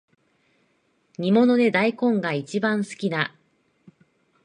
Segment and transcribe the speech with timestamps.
[1.19, 3.35] 煮物で大根がいちばん好きだ